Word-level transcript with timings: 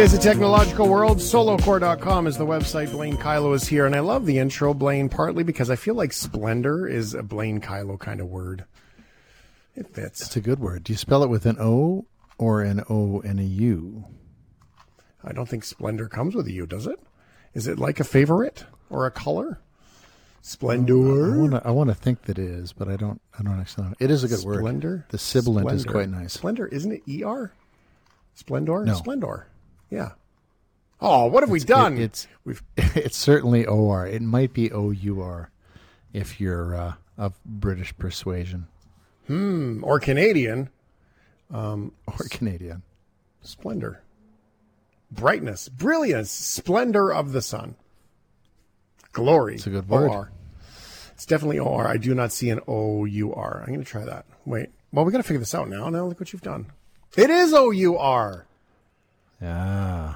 is 0.00 0.14
a 0.14 0.18
technological 0.18 0.88
world. 0.88 1.18
Solocore.com 1.18 2.26
is 2.26 2.38
the 2.38 2.46
website. 2.46 2.90
Blaine 2.92 3.16
Kyllo 3.16 3.54
is 3.54 3.68
here, 3.68 3.86
and 3.86 3.94
I 3.94 4.00
love 4.00 4.26
the 4.26 4.38
intro, 4.38 4.74
Blaine, 4.74 5.08
partly 5.08 5.44
because 5.44 5.70
I 5.70 5.76
feel 5.76 5.94
like 5.94 6.12
splendor 6.12 6.86
is 6.86 7.14
a 7.14 7.22
Blaine 7.22 7.60
Kyllo 7.60 7.98
kind 7.98 8.20
of 8.20 8.28
word. 8.28 8.64
It 9.76 9.94
fits. 9.94 10.22
It's 10.22 10.36
a 10.36 10.40
good 10.40 10.58
word. 10.58 10.84
Do 10.84 10.92
you 10.92 10.96
spell 10.96 11.22
it 11.22 11.30
with 11.30 11.46
an 11.46 11.56
O 11.60 12.06
or 12.38 12.62
an 12.62 12.82
O 12.88 13.20
and 13.20 13.38
a 13.38 13.44
U? 13.44 14.04
I 15.22 15.32
don't 15.32 15.48
think 15.48 15.64
splendor 15.64 16.08
comes 16.08 16.34
with 16.34 16.46
a 16.46 16.52
U, 16.52 16.66
does 16.66 16.86
it? 16.86 16.98
Is 17.54 17.66
it 17.66 17.78
like 17.78 18.00
a 18.00 18.04
favorite 18.04 18.64
or 18.90 19.06
a 19.06 19.10
color? 19.10 19.60
Splendor. 20.40 21.34
I 21.34 21.36
want 21.36 21.52
to. 21.52 21.62
I 21.64 21.70
want 21.70 21.90
to 21.90 21.94
think 21.94 22.22
that 22.22 22.38
it 22.38 22.48
is, 22.48 22.72
but 22.72 22.88
I 22.88 22.96
don't. 22.96 23.20
I 23.38 23.42
don't 23.44 23.60
actually 23.60 23.88
know. 23.88 23.94
It 24.00 24.10
is 24.10 24.24
a 24.24 24.28
good 24.28 24.44
word. 24.44 24.58
Splendor. 24.58 25.06
The 25.10 25.18
sibilant 25.18 25.70
is 25.70 25.84
quite 25.84 26.08
nice. 26.08 26.32
Splendor, 26.32 26.66
isn't 26.66 26.90
it 26.92 27.22
ER? 27.22 27.52
Splendor? 28.34 28.84
No. 28.84 28.94
Splendor. 28.94 29.46
Yeah. 29.92 30.12
Oh, 31.00 31.26
what 31.26 31.42
have 31.42 31.50
we 31.50 31.60
done? 31.60 31.98
It- 31.98 32.02
it's 32.04 32.28
We've 32.44 32.62
it's 32.76 33.16
certainly 33.16 33.66
O 33.66 33.88
R. 33.90 34.06
It 34.06 34.22
might 34.22 34.52
be 34.52 34.72
O 34.72 34.90
U 34.90 35.20
R, 35.20 35.50
if 36.12 36.40
you're 36.40 36.74
uh, 36.74 36.94
of 37.18 37.34
British 37.44 37.96
persuasion 37.98 38.66
Hmm, 39.26 39.84
or 39.84 40.00
Canadian. 40.00 40.70
Um, 41.52 41.92
or 42.06 42.26
Canadian. 42.30 42.82
Splendor. 43.42 44.02
Brightness, 45.10 45.68
brilliance, 45.68 46.30
splendor 46.30 47.12
of 47.12 47.32
the 47.32 47.42
sun. 47.42 47.76
Glory. 49.12 49.56
It's 49.56 49.66
a 49.66 49.70
good 49.70 49.88
word. 49.88 50.08
OR. 50.10 50.32
It's 51.12 51.26
definitely 51.26 51.58
OR. 51.58 51.86
I 51.86 51.98
do 51.98 52.14
not 52.14 52.32
see 52.32 52.48
an 52.50 52.60
O 52.66 53.04
U 53.04 53.34
R. 53.34 53.60
I'm 53.60 53.66
going 53.66 53.80
to 53.80 53.84
try 53.84 54.04
that. 54.04 54.24
Wait. 54.46 54.70
Well, 54.92 55.04
we 55.04 55.12
got 55.12 55.18
to 55.18 55.22
figure 55.24 55.38
this 55.38 55.54
out 55.54 55.68
now. 55.68 55.88
Now 55.90 56.06
look 56.06 56.18
what 56.18 56.32
you've 56.32 56.42
done. 56.42 56.66
It 57.16 57.28
is 57.30 57.52
O 57.52 57.70
U 57.70 57.98
R. 57.98 58.46
Yeah, 59.42 60.14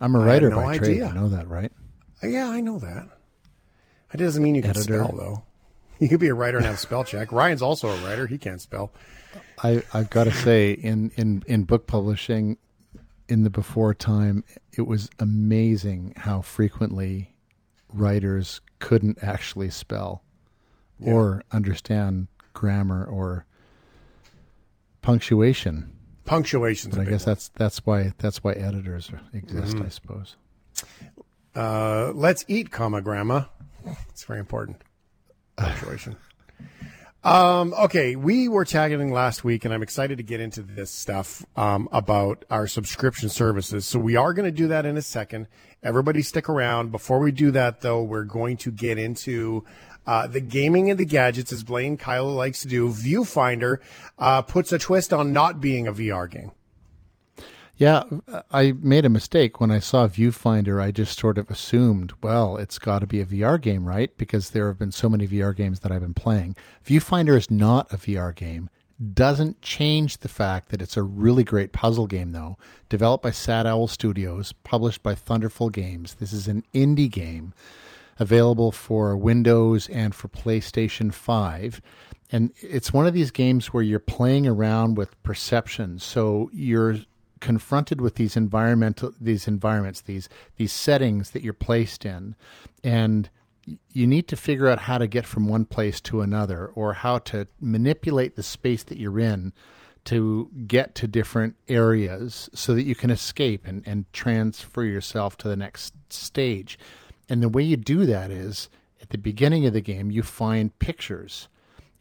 I'm 0.00 0.14
a 0.14 0.18
writer 0.18 0.50
no 0.50 0.56
by 0.56 0.76
trade. 0.76 0.90
idea. 0.90 1.08
You 1.08 1.14
know 1.14 1.28
that, 1.30 1.48
right? 1.48 1.72
Uh, 2.22 2.26
yeah, 2.26 2.48
I 2.50 2.60
know 2.60 2.78
that. 2.78 3.08
That 4.12 4.18
doesn't 4.18 4.42
mean 4.42 4.54
you 4.54 4.62
can 4.62 4.70
Editor. 4.70 5.02
spell, 5.04 5.16
though. 5.16 5.42
You 5.98 6.08
could 6.08 6.20
be 6.20 6.28
a 6.28 6.34
writer 6.34 6.58
and 6.58 6.66
have 6.66 6.78
spell 6.78 7.02
check. 7.02 7.32
Ryan's 7.32 7.62
also 7.62 7.88
a 7.88 7.96
writer. 8.04 8.26
He 8.26 8.38
can't 8.38 8.60
spell. 8.60 8.92
I 9.62 9.82
I've 9.92 10.10
got 10.10 10.24
to 10.24 10.32
say, 10.32 10.72
in 10.72 11.10
in 11.16 11.42
in 11.46 11.64
book 11.64 11.86
publishing, 11.86 12.58
in 13.28 13.42
the 13.42 13.50
before 13.50 13.94
time, 13.94 14.44
it 14.76 14.82
was 14.82 15.10
amazing 15.18 16.14
how 16.16 16.42
frequently 16.42 17.34
writers 17.92 18.60
couldn't 18.78 19.18
actually 19.22 19.70
spell 19.70 20.22
or 21.00 21.42
understand 21.52 22.28
grammar 22.52 23.04
or 23.04 23.46
punctuation. 25.02 25.92
Punctuation's 26.28 26.94
But 26.94 27.06
I 27.06 27.10
guess 27.10 27.24
that's 27.24 27.48
that's 27.48 27.84
why 27.86 28.12
that's 28.18 28.44
why 28.44 28.52
editors 28.52 29.10
exist, 29.32 29.76
Mm-hmm. 29.76 29.86
I 29.86 29.88
suppose. 29.88 30.36
Uh, 31.56 32.12
let's 32.14 32.44
eat, 32.48 32.70
comma, 32.70 33.00
grandma. 33.00 33.44
It's 34.10 34.24
very 34.24 34.38
important. 34.38 34.76
Punctuation. 35.56 36.16
um, 37.24 37.74
okay, 37.80 38.14
we 38.14 38.48
were 38.48 38.64
tagging 38.64 39.10
last 39.10 39.42
week, 39.42 39.64
and 39.64 39.72
I'm 39.72 39.82
excited 39.82 40.18
to 40.18 40.22
get 40.22 40.40
into 40.40 40.62
this 40.62 40.90
stuff 40.90 41.44
um, 41.56 41.88
about 41.90 42.44
our 42.50 42.66
subscription 42.68 43.28
services. 43.30 43.86
So 43.86 43.98
we 43.98 44.14
are 44.14 44.34
going 44.34 44.44
to 44.44 44.56
do 44.56 44.68
that 44.68 44.84
in 44.86 44.96
a 44.96 45.02
second. 45.02 45.48
Everybody 45.82 46.22
stick 46.22 46.48
around. 46.48 46.92
Before 46.92 47.18
we 47.18 47.32
do 47.32 47.50
that, 47.52 47.80
though, 47.80 48.02
we're 48.02 48.24
going 48.24 48.56
to 48.58 48.70
get 48.70 48.98
into 48.98 49.64
uh, 50.08 50.26
the 50.26 50.40
gaming 50.40 50.90
and 50.90 50.98
the 50.98 51.04
gadgets, 51.04 51.52
as 51.52 51.62
Blaine 51.62 51.98
Kyllo 51.98 52.34
likes 52.34 52.62
to 52.62 52.68
do. 52.68 52.88
Viewfinder 52.88 53.76
uh, 54.18 54.40
puts 54.40 54.72
a 54.72 54.78
twist 54.78 55.12
on 55.12 55.34
not 55.34 55.60
being 55.60 55.86
a 55.86 55.92
VR 55.92 56.28
game. 56.30 56.50
Yeah, 57.76 58.04
I 58.50 58.72
made 58.72 59.04
a 59.04 59.10
mistake 59.10 59.60
when 59.60 59.70
I 59.70 59.80
saw 59.80 60.08
Viewfinder. 60.08 60.82
I 60.82 60.92
just 60.92 61.18
sort 61.18 61.36
of 61.36 61.50
assumed, 61.50 62.14
well, 62.22 62.56
it's 62.56 62.78
got 62.78 63.00
to 63.00 63.06
be 63.06 63.20
a 63.20 63.26
VR 63.26 63.60
game, 63.60 63.86
right? 63.86 64.16
Because 64.16 64.50
there 64.50 64.68
have 64.68 64.78
been 64.78 64.92
so 64.92 65.10
many 65.10 65.28
VR 65.28 65.54
games 65.54 65.80
that 65.80 65.92
I've 65.92 66.00
been 66.00 66.14
playing. 66.14 66.56
Viewfinder 66.86 67.36
is 67.36 67.50
not 67.50 67.92
a 67.92 67.98
VR 67.98 68.34
game. 68.34 68.70
Doesn't 69.12 69.60
change 69.60 70.18
the 70.18 70.28
fact 70.28 70.70
that 70.70 70.80
it's 70.80 70.96
a 70.96 71.02
really 71.02 71.44
great 71.44 71.72
puzzle 71.72 72.06
game, 72.06 72.32
though. 72.32 72.56
Developed 72.88 73.22
by 73.22 73.30
Sad 73.30 73.66
Owl 73.66 73.86
Studios, 73.86 74.54
published 74.64 75.02
by 75.02 75.14
Thunderful 75.14 75.68
Games. 75.68 76.14
This 76.14 76.32
is 76.32 76.48
an 76.48 76.64
indie 76.72 77.10
game 77.10 77.52
available 78.18 78.72
for 78.72 79.16
Windows 79.16 79.88
and 79.88 80.14
for 80.14 80.28
PlayStation 80.28 81.12
5. 81.12 81.80
And 82.30 82.52
it's 82.60 82.92
one 82.92 83.06
of 83.06 83.14
these 83.14 83.30
games 83.30 83.68
where 83.68 83.82
you're 83.82 83.98
playing 83.98 84.46
around 84.46 84.96
with 84.96 85.20
perception. 85.22 85.98
So 85.98 86.50
you're 86.52 86.96
confronted 87.40 88.00
with 88.00 88.16
these 88.16 88.36
environmental 88.36 89.12
these 89.20 89.46
environments, 89.46 90.00
these 90.00 90.28
these 90.56 90.72
settings 90.72 91.30
that 91.30 91.42
you're 91.42 91.52
placed 91.52 92.04
in 92.04 92.34
and 92.82 93.30
you 93.92 94.06
need 94.06 94.28
to 94.28 94.36
figure 94.36 94.68
out 94.68 94.80
how 94.80 94.98
to 94.98 95.06
get 95.06 95.26
from 95.26 95.46
one 95.46 95.64
place 95.64 96.00
to 96.00 96.20
another 96.20 96.66
or 96.74 96.94
how 96.94 97.18
to 97.18 97.46
manipulate 97.60 98.36
the 98.36 98.42
space 98.42 98.82
that 98.84 98.98
you're 98.98 99.20
in 99.20 99.52
to 100.04 100.50
get 100.66 100.94
to 100.94 101.06
different 101.06 101.54
areas 101.68 102.48
so 102.54 102.74
that 102.74 102.84
you 102.84 102.94
can 102.94 103.10
escape 103.10 103.66
and, 103.66 103.86
and 103.86 104.10
transfer 104.12 104.84
yourself 104.84 105.36
to 105.36 105.48
the 105.48 105.56
next 105.56 105.92
stage. 106.08 106.78
And 107.28 107.42
the 107.42 107.48
way 107.48 107.62
you 107.62 107.76
do 107.76 108.06
that 108.06 108.30
is 108.30 108.68
at 109.02 109.10
the 109.10 109.18
beginning 109.18 109.66
of 109.66 109.72
the 109.72 109.80
game, 109.80 110.10
you 110.10 110.22
find 110.22 110.76
pictures 110.78 111.48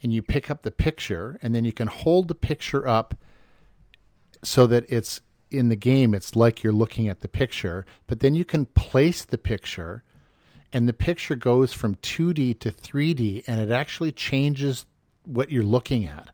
and 0.01 0.13
you 0.13 0.21
pick 0.21 0.49
up 0.49 0.61
the 0.61 0.71
picture 0.71 1.39
and 1.41 1.53
then 1.53 1.65
you 1.65 1.73
can 1.73 1.87
hold 1.87 2.27
the 2.27 2.35
picture 2.35 2.87
up 2.87 3.15
so 4.43 4.67
that 4.67 4.85
it's 4.87 5.21
in 5.49 5.69
the 5.69 5.75
game, 5.75 6.13
it's 6.13 6.35
like 6.35 6.63
you're 6.63 6.73
looking 6.73 7.07
at 7.07 7.21
the 7.21 7.27
picture, 7.27 7.85
but 8.05 8.19
then 8.19 8.35
you 8.35 8.45
can 8.45 8.65
place 8.65 9.23
the 9.23 9.37
picture 9.37 10.03
and 10.73 10.87
the 10.87 10.93
picture 10.93 11.35
goes 11.35 11.71
from 11.73 11.95
2D 11.95 12.59
to 12.59 12.71
3D 12.71 13.43
and 13.47 13.59
it 13.59 13.71
actually 13.71 14.11
changes 14.11 14.85
what 15.23 15.51
you're 15.51 15.63
looking 15.63 16.05
at. 16.05 16.29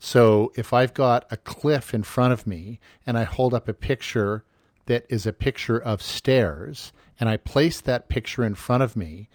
So 0.00 0.52
if 0.56 0.72
I've 0.72 0.94
got 0.94 1.26
a 1.30 1.36
cliff 1.36 1.94
in 1.94 2.02
front 2.02 2.32
of 2.32 2.46
me 2.46 2.78
and 3.06 3.18
I 3.18 3.24
hold 3.24 3.54
up 3.54 3.68
a 3.68 3.74
picture 3.74 4.44
that 4.86 5.06
is 5.08 5.26
a 5.26 5.32
picture 5.32 5.78
of 5.78 6.02
stairs 6.02 6.92
and 7.18 7.28
I 7.28 7.36
place 7.36 7.80
that 7.80 8.08
picture 8.08 8.44
in 8.44 8.54
front 8.54 8.82
of 8.82 8.96
me, 8.96 9.28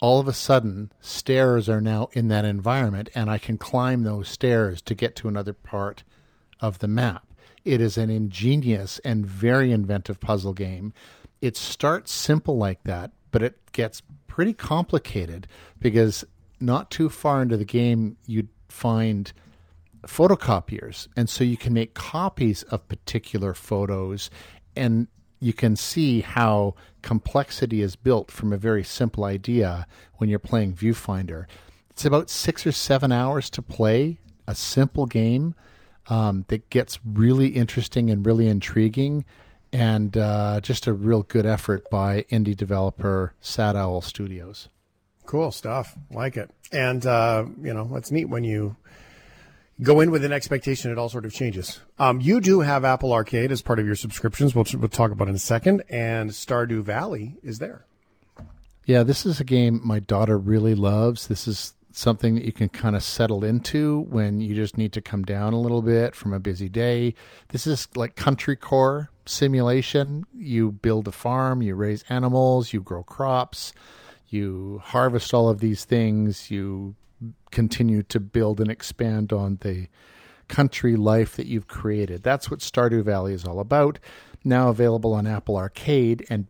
all 0.00 0.18
of 0.18 0.28
a 0.28 0.32
sudden 0.32 0.92
stairs 1.00 1.68
are 1.68 1.80
now 1.80 2.08
in 2.12 2.28
that 2.28 2.44
environment 2.44 3.08
and 3.14 3.30
I 3.30 3.38
can 3.38 3.56
climb 3.58 4.02
those 4.02 4.28
stairs 4.28 4.82
to 4.82 4.94
get 4.94 5.14
to 5.16 5.28
another 5.28 5.52
part 5.52 6.02
of 6.60 6.80
the 6.80 6.88
map. 6.88 7.24
It 7.64 7.80
is 7.80 7.96
an 7.96 8.10
ingenious 8.10 8.98
and 9.04 9.24
very 9.24 9.70
inventive 9.70 10.18
puzzle 10.18 10.54
game. 10.54 10.92
It 11.40 11.56
starts 11.56 12.12
simple 12.12 12.56
like 12.56 12.82
that, 12.84 13.12
but 13.30 13.42
it 13.42 13.58
gets 13.72 14.02
pretty 14.26 14.52
complicated 14.52 15.46
because 15.80 16.24
not 16.58 16.90
too 16.90 17.08
far 17.08 17.42
into 17.42 17.56
the 17.56 17.64
game, 17.64 18.16
you 18.26 18.48
find 18.68 19.32
photocopiers. 20.06 21.06
And 21.16 21.28
so 21.28 21.44
you 21.44 21.56
can 21.56 21.72
make 21.72 21.94
copies 21.94 22.62
of 22.64 22.88
particular 22.88 23.54
photos 23.54 24.30
and 24.74 25.06
you 25.40 25.52
can 25.52 25.76
see 25.76 26.20
how 26.20 26.74
complexity 27.02 27.82
is 27.82 27.96
built 27.96 28.30
from 28.30 28.52
a 28.52 28.56
very 28.56 28.84
simple 28.84 29.24
idea 29.24 29.86
when 30.16 30.30
you're 30.30 30.38
playing 30.38 30.74
Viewfinder. 30.74 31.46
It's 31.90 32.04
about 32.04 32.30
six 32.30 32.66
or 32.66 32.72
seven 32.72 33.12
hours 33.12 33.50
to 33.50 33.62
play 33.62 34.18
a 34.46 34.54
simple 34.54 35.06
game 35.06 35.54
um, 36.08 36.44
that 36.48 36.68
gets 36.70 36.98
really 37.04 37.48
interesting 37.48 38.10
and 38.10 38.24
really 38.24 38.48
intriguing, 38.48 39.24
and 39.72 40.16
uh, 40.16 40.60
just 40.60 40.86
a 40.86 40.92
real 40.92 41.22
good 41.22 41.46
effort 41.46 41.88
by 41.90 42.22
indie 42.30 42.56
developer 42.56 43.34
Sad 43.40 43.76
Owl 43.76 44.00
Studios. 44.00 44.68
Cool 45.26 45.52
stuff. 45.52 45.96
Like 46.10 46.36
it. 46.36 46.50
And, 46.72 47.06
uh, 47.06 47.46
you 47.62 47.72
know, 47.72 47.90
it's 47.94 48.10
neat 48.10 48.28
when 48.28 48.44
you 48.44 48.76
go 49.82 50.00
in 50.00 50.10
with 50.10 50.24
an 50.24 50.32
expectation, 50.32 50.90
it 50.90 50.98
all 50.98 51.08
sort 51.08 51.24
of 51.24 51.32
changes. 51.32 51.80
Um, 51.98 52.20
you 52.20 52.40
do 52.40 52.60
have 52.60 52.84
Apple 52.84 53.12
Arcade 53.12 53.52
as 53.52 53.62
part 53.62 53.78
of 53.78 53.86
your 53.86 53.94
subscriptions, 53.94 54.54
which 54.54 54.74
we'll 54.74 54.88
talk 54.88 55.10
about 55.10 55.28
in 55.28 55.34
a 55.34 55.38
second. 55.40 55.82
And 55.88 56.30
Stardew 56.30 56.82
Valley 56.82 57.36
is 57.42 57.58
there. 57.58 57.84
Yeah, 58.84 59.02
this 59.02 59.24
is 59.24 59.40
a 59.40 59.44
game 59.44 59.80
my 59.84 60.00
daughter 60.00 60.38
really 60.38 60.74
loves. 60.74 61.28
This 61.28 61.46
is 61.46 61.74
something 61.92 62.34
that 62.34 62.44
you 62.44 62.52
can 62.52 62.68
kind 62.68 62.96
of 62.96 63.02
settle 63.02 63.44
into 63.44 64.00
when 64.08 64.40
you 64.40 64.54
just 64.54 64.78
need 64.78 64.92
to 64.94 65.00
come 65.00 65.22
down 65.22 65.52
a 65.52 65.60
little 65.60 65.82
bit 65.82 66.14
from 66.14 66.32
a 66.32 66.40
busy 66.40 66.68
day. 66.68 67.14
This 67.48 67.66
is 67.66 67.86
like 67.94 68.16
country 68.16 68.56
core 68.56 69.10
simulation. 69.26 70.24
You 70.34 70.72
build 70.72 71.06
a 71.06 71.12
farm, 71.12 71.62
you 71.62 71.74
raise 71.74 72.04
animals, 72.08 72.72
you 72.72 72.80
grow 72.80 73.02
crops, 73.02 73.72
you 74.28 74.80
harvest 74.84 75.34
all 75.34 75.48
of 75.48 75.60
these 75.60 75.84
things, 75.84 76.50
you 76.50 76.96
continue 77.50 78.02
to 78.04 78.20
build 78.20 78.60
and 78.60 78.70
expand 78.70 79.32
on 79.32 79.58
the 79.60 79.88
country 80.48 80.96
life 80.96 81.36
that 81.36 81.46
you've 81.46 81.68
created. 81.68 82.22
That's 82.22 82.50
what 82.50 82.60
Stardew 82.60 83.04
Valley 83.04 83.32
is 83.32 83.44
all 83.44 83.60
about. 83.60 83.98
Now 84.44 84.68
available 84.68 85.14
on 85.14 85.26
Apple 85.26 85.56
Arcade 85.56 86.26
and 86.28 86.46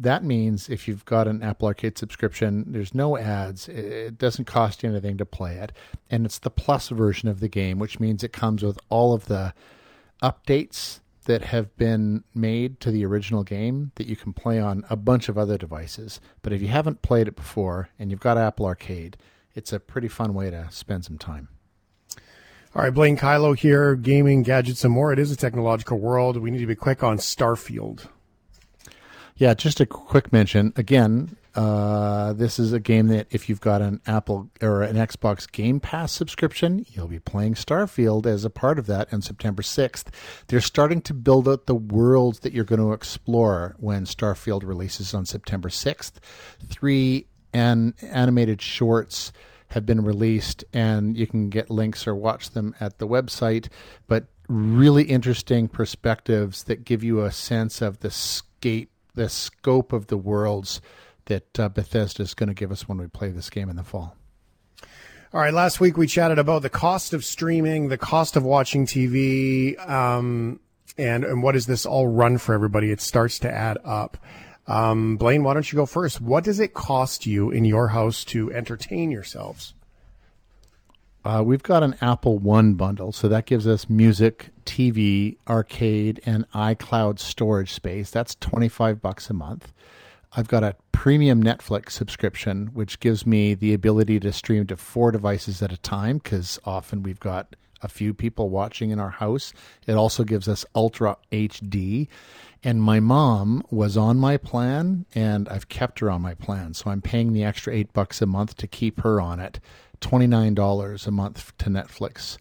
that 0.00 0.24
means 0.24 0.70
if 0.70 0.88
you've 0.88 1.04
got 1.04 1.28
an 1.28 1.42
Apple 1.42 1.68
Arcade 1.68 1.98
subscription, 1.98 2.64
there's 2.68 2.94
no 2.94 3.18
ads. 3.18 3.68
It 3.68 4.16
doesn't 4.16 4.46
cost 4.46 4.82
you 4.82 4.88
anything 4.88 5.18
to 5.18 5.26
play 5.26 5.56
it. 5.56 5.72
And 6.10 6.24
it's 6.24 6.38
the 6.38 6.50
plus 6.50 6.88
version 6.88 7.28
of 7.28 7.40
the 7.40 7.48
game, 7.48 7.78
which 7.78 8.00
means 8.00 8.24
it 8.24 8.32
comes 8.32 8.62
with 8.62 8.78
all 8.88 9.12
of 9.12 9.26
the 9.26 9.52
updates 10.22 11.00
that 11.26 11.42
have 11.42 11.76
been 11.76 12.24
made 12.34 12.80
to 12.80 12.90
the 12.90 13.04
original 13.04 13.44
game 13.44 13.92
that 13.96 14.06
you 14.06 14.16
can 14.16 14.32
play 14.32 14.58
on 14.58 14.84
a 14.88 14.96
bunch 14.96 15.28
of 15.28 15.36
other 15.36 15.58
devices. 15.58 16.18
But 16.40 16.54
if 16.54 16.62
you 16.62 16.68
haven't 16.68 17.02
played 17.02 17.28
it 17.28 17.36
before 17.36 17.90
and 17.98 18.10
you've 18.10 18.20
got 18.20 18.38
Apple 18.38 18.64
Arcade, 18.64 19.18
it's 19.54 19.72
a 19.72 19.80
pretty 19.80 20.08
fun 20.08 20.34
way 20.34 20.50
to 20.50 20.68
spend 20.70 21.04
some 21.04 21.18
time. 21.18 21.48
All 22.74 22.82
right, 22.82 22.94
Blaine 22.94 23.16
Kyllo 23.16 23.56
here, 23.56 23.96
gaming, 23.96 24.44
gadgets, 24.44 24.84
and 24.84 24.94
more. 24.94 25.12
It 25.12 25.18
is 25.18 25.32
a 25.32 25.36
technological 25.36 25.98
world. 25.98 26.36
We 26.36 26.52
need 26.52 26.60
to 26.60 26.66
be 26.66 26.76
quick 26.76 27.02
on 27.02 27.18
Starfield. 27.18 28.06
Yeah, 29.36 29.54
just 29.54 29.80
a 29.80 29.86
quick 29.86 30.32
mention. 30.32 30.72
Again, 30.76 31.36
uh, 31.56 32.32
this 32.34 32.60
is 32.60 32.72
a 32.72 32.78
game 32.78 33.08
that 33.08 33.26
if 33.30 33.48
you've 33.48 33.60
got 33.60 33.82
an 33.82 34.00
Apple 34.06 34.50
or 34.62 34.82
an 34.82 34.96
Xbox 34.96 35.50
Game 35.50 35.80
Pass 35.80 36.12
subscription, 36.12 36.86
you'll 36.90 37.08
be 37.08 37.18
playing 37.18 37.54
Starfield 37.54 38.26
as 38.26 38.44
a 38.44 38.50
part 38.50 38.78
of 38.78 38.86
that 38.86 39.12
on 39.12 39.20
September 39.20 39.62
6th. 39.62 40.14
They're 40.46 40.60
starting 40.60 41.02
to 41.02 41.14
build 41.14 41.48
out 41.48 41.66
the 41.66 41.74
worlds 41.74 42.40
that 42.40 42.52
you're 42.52 42.64
going 42.64 42.80
to 42.80 42.92
explore 42.92 43.74
when 43.78 44.04
Starfield 44.04 44.62
releases 44.62 45.12
on 45.12 45.26
September 45.26 45.70
6th. 45.70 46.12
Three 46.68 47.26
an 47.52 47.94
animated 48.02 48.60
shorts 48.62 49.32
have 49.68 49.86
been 49.86 50.02
released, 50.02 50.64
and 50.72 51.16
you 51.16 51.26
can 51.26 51.48
get 51.48 51.70
links 51.70 52.06
or 52.06 52.14
watch 52.14 52.50
them 52.50 52.74
at 52.80 52.98
the 52.98 53.06
website. 53.06 53.68
But 54.08 54.26
really 54.48 55.04
interesting 55.04 55.68
perspectives 55.68 56.64
that 56.64 56.84
give 56.84 57.04
you 57.04 57.22
a 57.22 57.30
sense 57.30 57.80
of 57.80 58.00
the 58.00 58.10
scape 58.10 58.90
the 59.14 59.28
scope 59.28 59.92
of 59.92 60.06
the 60.06 60.16
worlds 60.16 60.80
that 61.26 61.58
uh, 61.58 61.68
Bethesda 61.68 62.22
is 62.22 62.34
going 62.34 62.48
to 62.48 62.54
give 62.54 62.72
us 62.72 62.88
when 62.88 62.98
we 62.98 63.06
play 63.06 63.30
this 63.30 63.50
game 63.50 63.68
in 63.68 63.76
the 63.76 63.82
fall. 63.82 64.16
All 65.32 65.40
right, 65.40 65.54
last 65.54 65.78
week 65.80 65.96
we 65.96 66.06
chatted 66.06 66.38
about 66.38 66.62
the 66.62 66.70
cost 66.70 67.12
of 67.12 67.24
streaming, 67.24 67.88
the 67.88 67.98
cost 67.98 68.34
of 68.36 68.42
watching 68.42 68.86
TV, 68.86 69.78
um, 69.88 70.58
and 70.98 71.24
and 71.24 71.42
what 71.42 71.52
does 71.52 71.66
this 71.66 71.86
all 71.86 72.08
run 72.08 72.38
for 72.38 72.52
everybody? 72.52 72.90
It 72.90 73.00
starts 73.00 73.38
to 73.40 73.50
add 73.50 73.78
up. 73.84 74.16
Um, 74.70 75.16
Blaine, 75.16 75.42
why 75.42 75.54
don't 75.54 75.70
you 75.72 75.76
go 75.76 75.84
first? 75.84 76.20
What 76.20 76.44
does 76.44 76.60
it 76.60 76.74
cost 76.74 77.26
you 77.26 77.50
in 77.50 77.64
your 77.64 77.88
house 77.88 78.24
to 78.26 78.52
entertain 78.52 79.10
yourselves? 79.10 79.74
Uh, 81.24 81.42
we've 81.44 81.64
got 81.64 81.82
an 81.82 81.96
Apple 82.00 82.38
One 82.38 82.74
bundle, 82.74 83.10
so 83.10 83.28
that 83.28 83.46
gives 83.46 83.66
us 83.66 83.90
music, 83.90 84.50
TV, 84.64 85.38
arcade, 85.48 86.20
and 86.24 86.48
iCloud 86.52 87.18
storage 87.18 87.72
space. 87.72 88.10
That's 88.10 88.36
twenty 88.36 88.68
five 88.68 89.02
bucks 89.02 89.28
a 89.28 89.34
month. 89.34 89.72
I've 90.34 90.46
got 90.46 90.62
a 90.62 90.76
premium 90.92 91.42
Netflix 91.42 91.90
subscription, 91.90 92.68
which 92.68 93.00
gives 93.00 93.26
me 93.26 93.54
the 93.54 93.74
ability 93.74 94.20
to 94.20 94.32
stream 94.32 94.68
to 94.68 94.76
four 94.76 95.10
devices 95.10 95.60
at 95.62 95.72
a 95.72 95.78
time 95.78 96.18
because 96.18 96.60
often 96.64 97.02
we've 97.02 97.18
got 97.18 97.56
a 97.82 97.88
few 97.88 98.14
people 98.14 98.50
watching 98.50 98.90
in 98.90 98.98
our 98.98 99.10
house. 99.10 99.52
It 99.86 99.94
also 99.94 100.24
gives 100.24 100.48
us 100.48 100.64
Ultra 100.74 101.16
HD. 101.32 102.08
And 102.62 102.82
my 102.82 103.00
mom 103.00 103.62
was 103.70 103.96
on 103.96 104.18
my 104.18 104.36
plan, 104.36 105.06
and 105.14 105.48
I've 105.48 105.68
kept 105.68 106.00
her 106.00 106.10
on 106.10 106.20
my 106.20 106.34
plan. 106.34 106.74
So 106.74 106.90
I'm 106.90 107.00
paying 107.00 107.32
the 107.32 107.44
extra 107.44 107.74
eight 107.74 107.92
bucks 107.92 108.20
a 108.20 108.26
month 108.26 108.56
to 108.58 108.66
keep 108.66 109.00
her 109.00 109.20
on 109.20 109.40
it. 109.40 109.60
$29 110.00 111.06
a 111.06 111.10
month 111.10 111.56
to 111.58 111.70
Netflix. 111.70 112.36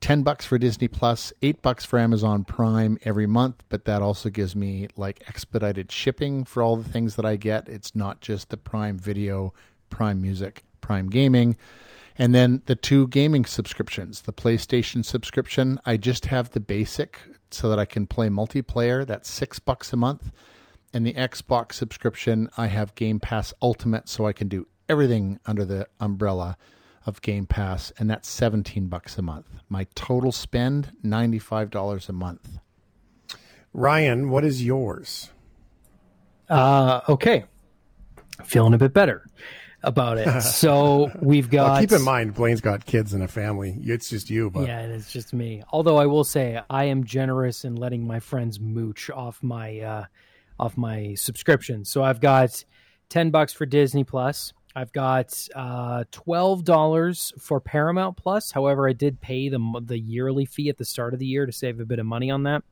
10 0.00 0.22
bucks 0.22 0.44
for 0.44 0.58
Disney 0.58 0.86
Plus, 0.86 1.32
8 1.40 1.62
bucks 1.62 1.84
for 1.86 1.98
Amazon 1.98 2.44
Prime 2.44 2.98
every 3.04 3.26
month, 3.26 3.64
but 3.70 3.86
that 3.86 4.02
also 4.02 4.28
gives 4.28 4.54
me 4.54 4.86
like 4.98 5.22
expedited 5.28 5.90
shipping 5.90 6.44
for 6.44 6.62
all 6.62 6.76
the 6.76 6.88
things 6.88 7.16
that 7.16 7.24
I 7.24 7.36
get. 7.36 7.70
It's 7.70 7.94
not 7.94 8.20
just 8.20 8.50
the 8.50 8.58
Prime 8.58 8.98
Video, 8.98 9.54
Prime 9.88 10.20
Music, 10.20 10.62
Prime 10.84 11.08
Gaming. 11.08 11.56
And 12.18 12.34
then 12.34 12.60
the 12.66 12.76
two 12.76 13.08
gaming 13.08 13.46
subscriptions, 13.46 14.20
the 14.20 14.34
PlayStation 14.34 15.02
subscription, 15.02 15.80
I 15.86 15.96
just 15.96 16.26
have 16.26 16.50
the 16.50 16.60
basic 16.60 17.18
so 17.50 17.70
that 17.70 17.78
I 17.78 17.86
can 17.86 18.06
play 18.06 18.28
multiplayer. 18.28 19.06
That's 19.06 19.30
6 19.30 19.60
bucks 19.60 19.94
a 19.94 19.96
month. 19.96 20.30
And 20.92 21.06
the 21.06 21.14
Xbox 21.14 21.72
subscription, 21.72 22.50
I 22.58 22.66
have 22.66 22.94
Game 22.96 23.18
Pass 23.18 23.54
Ultimate 23.62 24.10
so 24.10 24.26
I 24.26 24.34
can 24.34 24.46
do 24.46 24.66
everything 24.88 25.40
under 25.46 25.64
the 25.64 25.88
umbrella 25.98 26.58
of 27.06 27.22
Game 27.22 27.46
Pass, 27.46 27.92
and 27.98 28.08
that's 28.08 28.28
17 28.28 28.86
bucks 28.86 29.16
a 29.16 29.22
month. 29.22 29.46
My 29.68 29.86
total 29.94 30.32
spend, 30.32 30.92
$95 31.02 32.08
a 32.08 32.12
month. 32.12 32.58
Ryan, 33.72 34.28
what 34.28 34.44
is 34.44 34.62
yours? 34.62 35.30
Uh, 36.48 37.00
okay. 37.08 37.44
Feeling 38.44 38.74
a 38.74 38.78
bit 38.78 38.92
better 38.92 39.26
about 39.84 40.18
it. 40.18 40.24
So 40.54 41.10
we've 41.20 41.50
got. 41.50 41.72
Well, 41.72 41.80
keep 41.80 41.92
in 41.92 42.02
mind, 42.02 42.34
Blaine's 42.34 42.60
got 42.60 42.86
kids 42.86 43.12
and 43.12 43.22
a 43.22 43.28
family. 43.28 43.76
It's 43.82 44.08
just 44.08 44.30
you, 44.30 44.50
but 44.50 44.66
yeah, 44.66 44.80
it's 44.80 45.12
just 45.12 45.32
me. 45.32 45.62
Although 45.70 45.96
I 45.96 46.06
will 46.06 46.24
say, 46.24 46.60
I 46.70 46.84
am 46.84 47.04
generous 47.04 47.64
in 47.64 47.76
letting 47.76 48.06
my 48.06 48.20
friends 48.20 48.60
mooch 48.60 49.10
off 49.10 49.42
my 49.42 49.80
uh, 49.80 50.04
off 50.58 50.76
my 50.76 51.14
subscription. 51.14 51.84
So 51.84 52.02
I've 52.02 52.20
got 52.20 52.64
ten 53.08 53.30
bucks 53.30 53.52
for 53.52 53.66
Disney 53.66 54.04
Plus. 54.04 54.52
I've 54.76 54.92
got 54.92 55.48
uh, 55.54 56.04
twelve 56.10 56.64
dollars 56.64 57.32
for 57.38 57.60
Paramount 57.60 58.16
Plus. 58.16 58.50
However, 58.50 58.88
I 58.88 58.92
did 58.92 59.20
pay 59.20 59.48
the 59.48 59.80
the 59.84 59.98
yearly 59.98 60.46
fee 60.46 60.68
at 60.68 60.78
the 60.78 60.84
start 60.84 61.14
of 61.14 61.20
the 61.20 61.26
year 61.26 61.46
to 61.46 61.52
save 61.52 61.80
a 61.80 61.84
bit 61.84 61.98
of 61.98 62.06
money 62.06 62.30
on 62.30 62.44
that. 62.44 62.62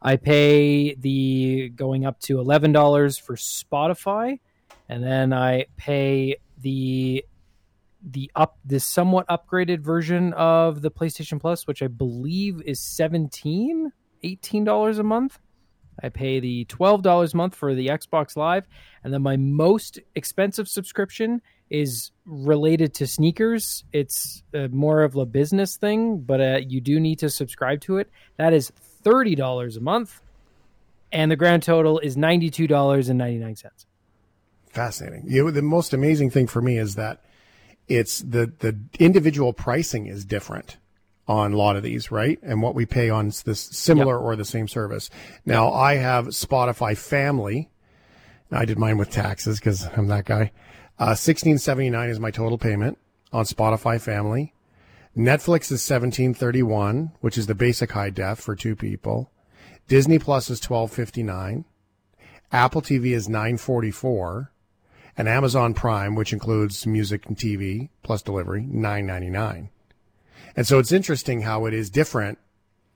I 0.00 0.16
pay 0.16 0.94
the 0.94 1.70
going 1.70 2.04
up 2.04 2.20
to 2.20 2.40
eleven 2.40 2.72
dollars 2.72 3.18
for 3.18 3.36
Spotify, 3.36 4.40
and 4.92 5.02
then 5.02 5.32
I 5.32 5.64
pay 5.78 6.36
the 6.58 7.24
the 8.04 8.30
up 8.36 8.58
this 8.62 8.84
somewhat 8.84 9.26
upgraded 9.28 9.80
version 9.80 10.34
of 10.34 10.82
the 10.82 10.90
PlayStation 10.90 11.40
Plus, 11.40 11.66
which 11.66 11.82
I 11.82 11.86
believe 11.86 12.60
is 12.66 12.78
17 12.78 13.90
dollars 14.64 14.98
a 14.98 15.02
month. 15.02 15.38
I 16.02 16.10
pay 16.10 16.40
the 16.40 16.66
$12 16.66 17.32
a 17.32 17.36
month 17.36 17.54
for 17.54 17.74
the 17.74 17.86
Xbox 17.86 18.36
Live. 18.36 18.66
And 19.02 19.14
then 19.14 19.22
my 19.22 19.36
most 19.36 19.98
expensive 20.14 20.68
subscription 20.68 21.40
is 21.70 22.10
related 22.26 22.92
to 22.94 23.06
sneakers. 23.06 23.84
It's 23.92 24.42
uh, 24.54 24.68
more 24.70 25.04
of 25.04 25.16
a 25.16 25.24
business 25.24 25.76
thing, 25.76 26.18
but 26.18 26.40
uh, 26.40 26.60
you 26.66 26.82
do 26.82 27.00
need 27.00 27.18
to 27.20 27.30
subscribe 27.30 27.80
to 27.82 27.96
it. 27.96 28.10
That 28.36 28.52
is 28.52 28.72
$30 29.04 29.76
a 29.76 29.80
month. 29.80 30.20
And 31.12 31.30
the 31.30 31.36
grand 31.36 31.62
total 31.62 31.98
is 31.98 32.16
$92.99. 32.16 33.86
Fascinating. 34.72 35.24
You 35.26 35.44
know, 35.44 35.50
the 35.50 35.62
most 35.62 35.92
amazing 35.92 36.30
thing 36.30 36.46
for 36.46 36.62
me 36.62 36.78
is 36.78 36.94
that 36.94 37.22
it's 37.88 38.20
the, 38.20 38.52
the 38.58 38.76
individual 38.98 39.52
pricing 39.52 40.06
is 40.06 40.24
different 40.24 40.78
on 41.28 41.52
a 41.52 41.56
lot 41.56 41.76
of 41.76 41.82
these, 41.82 42.10
right? 42.10 42.38
And 42.42 42.62
what 42.62 42.74
we 42.74 42.86
pay 42.86 43.10
on 43.10 43.26
this 43.44 43.60
similar 43.60 44.14
yep. 44.16 44.22
or 44.22 44.34
the 44.34 44.46
same 44.46 44.66
service. 44.66 45.10
Now 45.44 45.72
I 45.72 45.96
have 45.96 46.28
Spotify 46.28 46.96
Family. 46.96 47.70
I 48.50 48.64
did 48.64 48.78
mine 48.78 48.96
with 48.96 49.10
taxes 49.10 49.58
because 49.58 49.86
I'm 49.96 50.08
that 50.08 50.24
guy. 50.24 50.52
Uh, 50.98 51.14
sixteen 51.14 51.58
seventy 51.58 51.90
nine 51.90 52.08
is 52.08 52.18
my 52.18 52.30
total 52.30 52.58
payment 52.58 52.98
on 53.32 53.44
Spotify 53.44 54.00
Family. 54.00 54.54
Netflix 55.16 55.70
is 55.70 55.82
seventeen 55.82 56.32
thirty 56.32 56.62
one, 56.62 57.12
which 57.20 57.36
is 57.36 57.46
the 57.46 57.54
basic 57.54 57.92
high 57.92 58.10
def 58.10 58.38
for 58.38 58.56
two 58.56 58.74
people. 58.74 59.30
Disney 59.86 60.18
Plus 60.18 60.48
is 60.48 60.60
twelve 60.60 60.90
fifty 60.90 61.22
nine. 61.22 61.66
Apple 62.50 62.82
TV 62.82 63.12
is 63.12 63.28
nine 63.28 63.58
forty 63.58 63.90
four. 63.90 64.51
And 65.16 65.28
Amazon 65.28 65.74
Prime, 65.74 66.14
which 66.14 66.32
includes 66.32 66.86
music 66.86 67.26
and 67.26 67.36
TV 67.36 67.90
plus 68.02 68.22
delivery, 68.22 68.62
nine 68.62 69.06
ninety 69.06 69.28
nine. 69.28 69.68
And 70.56 70.66
so 70.66 70.78
it's 70.78 70.92
interesting 70.92 71.42
how 71.42 71.66
it 71.66 71.74
is 71.74 71.90
different 71.90 72.38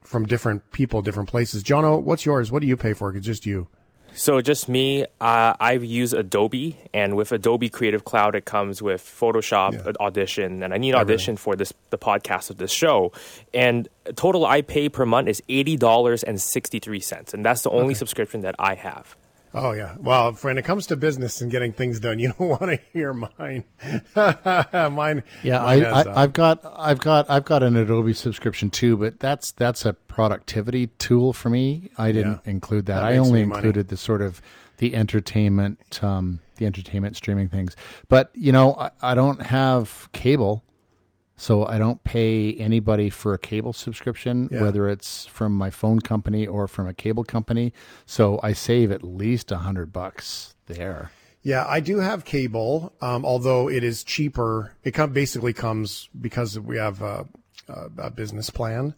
from 0.02 0.26
different 0.26 0.70
people, 0.73 1.02
different 1.02 1.28
places. 1.28 1.62
Jono, 1.62 2.00
what's 2.02 2.25
yours? 2.25 2.50
What 2.50 2.62
do 2.62 2.68
you 2.68 2.76
pay 2.76 2.92
for? 2.92 3.14
It's 3.14 3.26
just 3.26 3.44
you. 3.44 3.68
So 4.14 4.40
just 4.40 4.66
me, 4.66 5.04
uh, 5.20 5.54
I 5.61 5.73
use 5.73 6.14
Adobe, 6.14 6.78
and 6.94 7.16
with 7.16 7.32
Adobe 7.32 7.68
Creative 7.68 8.02
Cloud, 8.02 8.35
it 8.35 8.46
comes 8.46 8.80
with 8.80 9.02
Photoshop, 9.02 9.85
yeah. 9.85 9.92
Audition, 10.00 10.62
and 10.62 10.73
I 10.73 10.78
need 10.78 10.94
Audition 10.94 11.37
for 11.37 11.54
this 11.54 11.75
the 11.90 11.99
podcast 11.99 12.49
of 12.49 12.56
this 12.56 12.73
show. 12.73 13.12
And 13.52 13.88
total 14.14 14.46
I 14.46 14.62
pay 14.62 14.88
per 14.88 15.04
month 15.04 15.28
is 15.28 15.42
eighty 15.50 15.76
dollars 15.76 16.23
and 16.23 16.40
sixty 16.40 16.78
three 16.78 17.00
cents, 17.00 17.35
and 17.35 17.44
that's 17.44 17.61
the 17.61 17.70
only 17.70 17.88
okay. 17.88 17.94
subscription 17.94 18.40
that 18.40 18.54
I 18.58 18.75
have. 18.75 19.16
Oh 19.55 19.73
yeah. 19.73 19.97
Well, 19.99 20.33
when 20.33 20.59
it 20.59 20.65
comes 20.65 20.87
to 20.88 20.97
business 20.97 21.41
and 21.41 21.50
getting 21.50 21.73
things 21.73 22.00
done, 22.00 22.19
you 22.21 22.33
don't 22.38 22.49
want 22.49 22.62
to 22.62 22.81
hear 22.93 23.12
mine. 23.12 23.65
mine. 24.15 25.23
Yeah, 25.43 25.61
mine 25.61 25.85
I, 25.85 26.05
I, 26.05 26.21
have 26.21 26.33
got, 26.33 26.61
I've 26.76 27.00
got, 27.00 27.31
I've 27.31 27.45
got 27.45 27.62
an 27.62 27.76
Adobe 27.76 28.12
subscription 28.12 28.71
too, 28.71 28.97
but 28.97 29.21
that's 29.21 29.53
that's 29.53 29.85
a 29.85 29.93
productivity 29.93 30.88
tool 30.99 31.33
for 31.33 31.50
me. 31.50 31.91
I 31.97 32.12
didn't 32.12 32.41
yeah, 32.45 32.50
include 32.50 32.87
that. 32.87 33.00
that 33.00 33.05
I 33.05 33.17
only 33.17 33.43
included 33.43 33.76
money. 33.76 33.88
the 33.88 33.97
sort 33.97 34.23
of 34.23 34.43
the 34.79 34.95
entertainment, 34.95 36.03
um, 36.03 36.41
the 36.57 36.67
entertainment 36.67 37.17
streaming 37.17 37.49
things. 37.49 37.76
But 38.09 38.31
you 38.35 38.53
know, 38.53 38.75
I, 38.75 38.91
I 39.03 39.15
don't 39.15 39.43
have 39.43 40.09
cable. 40.12 40.62
So 41.37 41.66
I 41.66 41.78
don't 41.78 42.02
pay 42.02 42.55
anybody 42.55 43.11
for 43.11 43.35
a 43.35 43.38
cable 43.38 43.73
subscription, 43.73 44.49
yeah. 44.50 44.62
whether 44.62 44.88
it's 44.88 45.26
from 45.26 45.52
my 45.52 45.71
phone 45.71 46.00
company 46.00 46.47
or 46.47 46.66
from 46.66 46.88
a 46.88 46.95
cable 46.95 47.25
company. 47.25 47.73
So 48.07 48.40
I 48.43 48.52
save 48.55 48.90
at 48.90 49.05
least 49.05 49.52
a 49.52 49.59
hundred 49.59 49.93
bucks 49.93 50.55
there. 50.66 51.11
Yeah, 51.43 51.64
I 51.69 51.78
do 51.78 51.99
have 51.99 52.25
cable, 52.25 52.93
um, 53.00 53.25
although 53.25 53.69
it 53.69 53.85
is 53.85 54.02
cheaper. 54.02 54.75
It 54.83 54.93
com- 54.93 55.12
basically 55.12 55.52
comes 55.52 56.09
because 56.21 56.59
we 56.59 56.76
have 56.76 57.02
a, 57.02 57.26
a, 57.69 58.11
business 58.11 58.50
plan. 58.50 58.97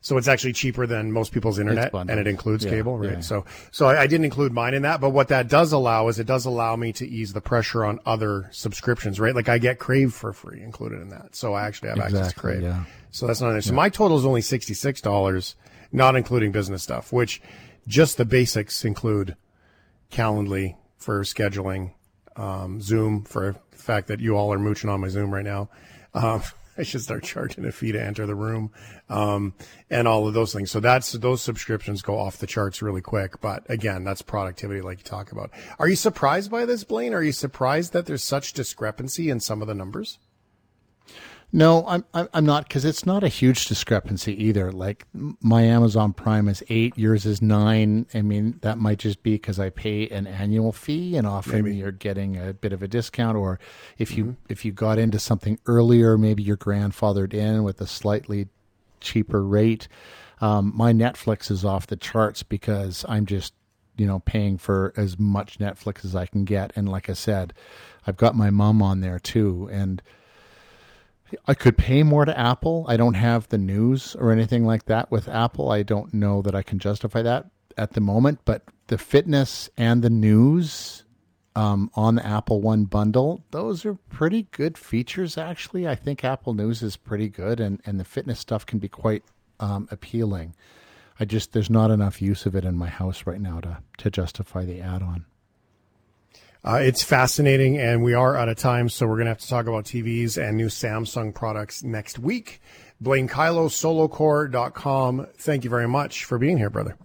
So 0.00 0.16
it's 0.16 0.28
actually 0.28 0.52
cheaper 0.52 0.86
than 0.86 1.12
most 1.12 1.32
people's 1.32 1.58
internet, 1.58 1.92
and 1.92 2.10
it 2.10 2.26
includes 2.26 2.64
yeah, 2.64 2.70
cable, 2.70 2.98
right? 2.98 3.14
Yeah. 3.14 3.20
So, 3.20 3.44
so 3.72 3.86
I, 3.88 4.02
I, 4.02 4.06
didn't 4.06 4.26
include 4.26 4.52
mine 4.52 4.74
in 4.74 4.82
that. 4.82 5.00
But 5.00 5.10
what 5.10 5.28
that 5.28 5.48
does 5.48 5.72
allow 5.72 6.08
is 6.08 6.18
it 6.18 6.26
does 6.26 6.46
allow 6.46 6.76
me 6.76 6.92
to 6.94 7.06
ease 7.06 7.32
the 7.32 7.40
pressure 7.40 7.84
on 7.84 7.98
other 8.06 8.48
subscriptions, 8.52 9.18
right? 9.18 9.34
Like 9.34 9.48
I 9.48 9.58
get 9.58 9.78
Crave 9.78 10.14
for 10.14 10.32
free 10.32 10.62
included 10.62 11.00
in 11.00 11.08
that, 11.08 11.34
so 11.34 11.54
I 11.54 11.66
actually 11.66 11.88
have 11.88 11.98
exactly, 11.98 12.18
access 12.20 12.32
to 12.32 12.40
Crave. 12.40 12.62
Yeah. 12.62 12.84
So 13.10 13.26
that's 13.26 13.40
not 13.40 13.50
an 13.50 13.58
issue. 13.58 13.70
So 13.70 13.74
my 13.74 13.88
total 13.88 14.16
is 14.18 14.24
only 14.24 14.42
sixty 14.42 14.74
six 14.74 15.00
dollars, 15.00 15.56
not 15.90 16.14
including 16.14 16.52
business 16.52 16.82
stuff, 16.82 17.12
which 17.12 17.42
just 17.86 18.18
the 18.18 18.24
basics 18.24 18.84
include 18.84 19.36
Calendly 20.12 20.76
for 20.96 21.22
scheduling, 21.22 21.92
um, 22.36 22.80
Zoom 22.80 23.24
for 23.24 23.56
the 23.70 23.76
fact 23.76 24.08
that 24.08 24.20
you 24.20 24.36
all 24.36 24.52
are 24.52 24.58
mooching 24.58 24.90
on 24.90 25.00
my 25.00 25.08
Zoom 25.08 25.32
right 25.32 25.44
now. 25.44 25.68
Um, 26.14 26.42
I 26.78 26.84
should 26.84 27.02
start 27.02 27.24
charging 27.24 27.64
a 27.64 27.72
fee 27.72 27.92
to 27.92 28.02
enter 28.02 28.24
the 28.26 28.34
room, 28.34 28.70
um, 29.08 29.54
and 29.90 30.06
all 30.06 30.28
of 30.28 30.34
those 30.34 30.52
things. 30.52 30.70
So 30.70 30.80
that's 30.80 31.12
those 31.12 31.42
subscriptions 31.42 32.02
go 32.02 32.18
off 32.18 32.38
the 32.38 32.46
charts 32.46 32.80
really 32.80 33.00
quick. 33.00 33.40
But 33.40 33.68
again, 33.68 34.04
that's 34.04 34.22
productivity, 34.22 34.80
like 34.80 34.98
you 34.98 35.04
talk 35.04 35.32
about. 35.32 35.50
Are 35.78 35.88
you 35.88 35.96
surprised 35.96 36.50
by 36.50 36.64
this, 36.64 36.84
Blaine? 36.84 37.14
Are 37.14 37.22
you 37.22 37.32
surprised 37.32 37.92
that 37.92 38.06
there's 38.06 38.24
such 38.24 38.52
discrepancy 38.52 39.28
in 39.28 39.40
some 39.40 39.60
of 39.60 39.68
the 39.68 39.74
numbers? 39.74 40.18
No, 41.50 41.86
I'm 41.86 42.04
I'm 42.12 42.44
not 42.44 42.68
because 42.68 42.84
it's 42.84 43.06
not 43.06 43.24
a 43.24 43.28
huge 43.28 43.66
discrepancy 43.66 44.44
either. 44.44 44.70
Like 44.70 45.06
my 45.14 45.62
Amazon 45.62 46.12
Prime 46.12 46.46
is 46.46 46.62
eight, 46.68 46.92
yours 46.98 47.24
is 47.24 47.40
nine. 47.40 48.06
I 48.12 48.20
mean, 48.20 48.58
that 48.60 48.76
might 48.76 48.98
just 48.98 49.22
be 49.22 49.32
because 49.32 49.58
I 49.58 49.70
pay 49.70 50.08
an 50.08 50.26
annual 50.26 50.72
fee, 50.72 51.16
and 51.16 51.26
often 51.26 51.64
maybe. 51.64 51.76
you're 51.76 51.90
getting 51.90 52.36
a 52.36 52.52
bit 52.52 52.74
of 52.74 52.82
a 52.82 52.88
discount. 52.88 53.38
Or 53.38 53.58
if 53.96 54.14
you 54.14 54.24
mm-hmm. 54.24 54.52
if 54.52 54.66
you 54.66 54.72
got 54.72 54.98
into 54.98 55.18
something 55.18 55.58
earlier, 55.64 56.18
maybe 56.18 56.42
you're 56.42 56.58
grandfathered 56.58 57.32
in 57.32 57.62
with 57.64 57.80
a 57.80 57.86
slightly 57.86 58.48
cheaper 59.00 59.42
rate. 59.42 59.88
Um, 60.42 60.72
my 60.76 60.92
Netflix 60.92 61.50
is 61.50 61.64
off 61.64 61.86
the 61.86 61.96
charts 61.96 62.42
because 62.42 63.06
I'm 63.08 63.24
just 63.24 63.54
you 63.96 64.06
know 64.06 64.18
paying 64.18 64.58
for 64.58 64.92
as 64.98 65.18
much 65.18 65.58
Netflix 65.58 66.04
as 66.04 66.14
I 66.14 66.26
can 66.26 66.44
get, 66.44 66.74
and 66.76 66.90
like 66.90 67.08
I 67.08 67.14
said, 67.14 67.54
I've 68.06 68.18
got 68.18 68.34
my 68.34 68.50
mom 68.50 68.82
on 68.82 69.00
there 69.00 69.18
too, 69.18 69.66
and 69.72 70.02
I 71.46 71.54
could 71.54 71.76
pay 71.76 72.02
more 72.02 72.24
to 72.24 72.38
Apple. 72.38 72.84
I 72.88 72.96
don't 72.96 73.14
have 73.14 73.48
the 73.48 73.58
news 73.58 74.16
or 74.16 74.32
anything 74.32 74.64
like 74.64 74.86
that 74.86 75.10
with 75.10 75.28
Apple. 75.28 75.70
I 75.70 75.82
don't 75.82 76.12
know 76.14 76.42
that 76.42 76.54
I 76.54 76.62
can 76.62 76.78
justify 76.78 77.22
that 77.22 77.46
at 77.76 77.92
the 77.92 78.00
moment, 78.00 78.40
but 78.44 78.62
the 78.88 78.98
fitness 78.98 79.68
and 79.76 80.02
the 80.02 80.10
news 80.10 81.04
um, 81.54 81.90
on 81.94 82.14
the 82.14 82.26
Apple 82.26 82.60
One 82.60 82.84
bundle, 82.84 83.44
those 83.50 83.84
are 83.84 83.94
pretty 84.10 84.44
good 84.50 84.78
features, 84.78 85.36
actually. 85.36 85.88
I 85.88 85.94
think 85.94 86.24
Apple 86.24 86.54
News 86.54 86.82
is 86.82 86.96
pretty 86.96 87.28
good, 87.28 87.60
and, 87.60 87.80
and 87.84 87.98
the 87.98 88.04
fitness 88.04 88.38
stuff 88.38 88.64
can 88.64 88.78
be 88.78 88.88
quite 88.88 89.24
um, 89.60 89.88
appealing. 89.90 90.54
I 91.18 91.24
just, 91.24 91.52
there's 91.52 91.70
not 91.70 91.90
enough 91.90 92.22
use 92.22 92.46
of 92.46 92.54
it 92.54 92.64
in 92.64 92.76
my 92.76 92.88
house 92.88 93.26
right 93.26 93.40
now 93.40 93.60
to, 93.60 93.78
to 93.98 94.10
justify 94.10 94.64
the 94.64 94.80
add 94.80 95.02
on. 95.02 95.26
Uh, 96.68 96.80
it's 96.82 97.02
fascinating, 97.02 97.78
and 97.78 98.02
we 98.02 98.12
are 98.12 98.36
out 98.36 98.50
of 98.50 98.58
time, 98.58 98.90
so 98.90 99.06
we're 99.06 99.14
going 99.14 99.24
to 99.24 99.30
have 99.30 99.38
to 99.38 99.48
talk 99.48 99.66
about 99.66 99.86
TVs 99.86 100.36
and 100.36 100.54
new 100.54 100.66
Samsung 100.66 101.34
products 101.34 101.82
next 101.82 102.18
week. 102.18 102.60
Blaine 103.00 103.26
Kyllo, 103.26 103.70
solocore.com. 103.70 105.28
Thank 105.38 105.64
you 105.64 105.70
very 105.70 105.88
much 105.88 106.26
for 106.26 106.36
being 106.36 106.58
here, 106.58 106.68
brother. 106.68 106.98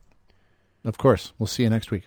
Of 0.84 0.98
course. 0.98 1.32
We'll 1.40 1.48
see 1.48 1.64
you 1.64 1.70
next 1.70 1.92
week. 1.92 2.04